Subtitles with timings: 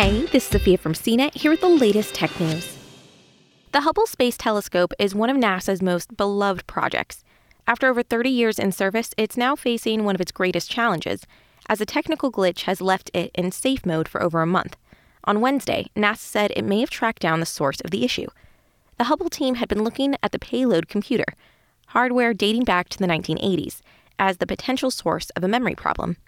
[0.00, 2.78] Hey, this is Sophia from CNET here with the latest tech news.
[3.72, 7.24] The Hubble Space Telescope is one of NASA's most beloved projects.
[7.66, 11.26] After over 30 years in service, it's now facing one of its greatest challenges,
[11.68, 14.76] as a technical glitch has left it in safe mode for over a month.
[15.24, 18.28] On Wednesday, NASA said it may have tracked down the source of the issue.
[18.98, 21.34] The Hubble team had been looking at the payload computer,
[21.88, 23.80] hardware dating back to the 1980s,
[24.16, 26.18] as the potential source of a memory problem.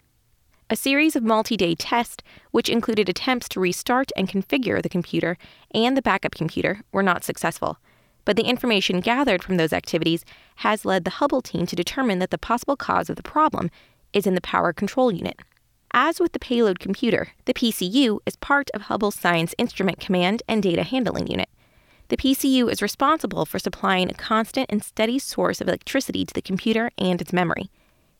[0.71, 5.37] A series of multi day tests, which included attempts to restart and configure the computer
[5.71, 7.77] and the backup computer, were not successful.
[8.23, 10.23] But the information gathered from those activities
[10.57, 13.69] has led the Hubble team to determine that the possible cause of the problem
[14.13, 15.41] is in the power control unit.
[15.91, 20.63] As with the payload computer, the PCU is part of Hubble's Science Instrument Command and
[20.63, 21.49] Data Handling Unit.
[22.07, 26.41] The PCU is responsible for supplying a constant and steady source of electricity to the
[26.41, 27.69] computer and its memory.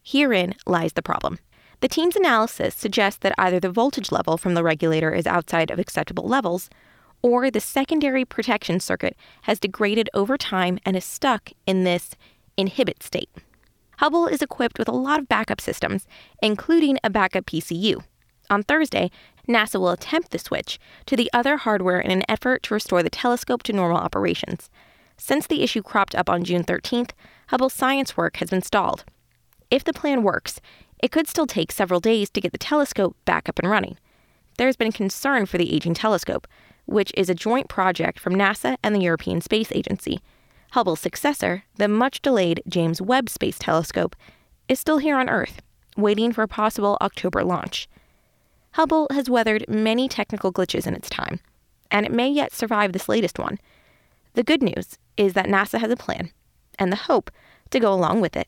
[0.03, 1.39] Herein lies the problem.
[1.81, 5.79] The team's analysis suggests that either the voltage level from the regulator is outside of
[5.79, 6.69] acceptable levels,
[7.23, 12.15] or the secondary protection circuit has degraded over time and is stuck in this
[12.55, 13.29] inhibit state.
[13.97, 16.07] Hubble is equipped with a lot of backup systems,
[16.41, 18.03] including a backup PCU.
[18.51, 19.09] On Thursday,
[19.47, 23.09] NASA will attempt the switch to the other hardware in an effort to restore the
[23.09, 24.69] telescope to normal operations.
[25.17, 27.11] Since the issue cropped up on June 13th,
[27.47, 29.03] Hubble's science work has been stalled.
[29.71, 30.59] If the plan works,
[31.01, 33.97] it could still take several days to get the telescope back up and running.
[34.57, 36.47] There's been concern for the aging telescope,
[36.85, 40.21] which is a joint project from NASA and the European Space Agency.
[40.71, 44.15] Hubble's successor, the much delayed James Webb Space Telescope,
[44.67, 45.61] is still here on Earth,
[45.97, 47.89] waiting for a possible October launch.
[48.73, 51.39] Hubble has weathered many technical glitches in its time,
[51.89, 53.57] and it may yet survive this latest one.
[54.33, 56.31] The good news is that NASA has a plan,
[56.79, 57.31] and the hope
[57.71, 58.47] to go along with it.